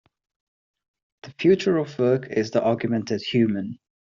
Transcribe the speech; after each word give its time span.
The 1.21 1.31
future 1.33 1.77
of 1.77 1.99
work 1.99 2.25
is 2.29 2.49
the 2.49 2.63
augmented 2.65 3.21
human. 3.21 3.77